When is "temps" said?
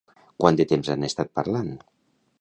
0.71-0.89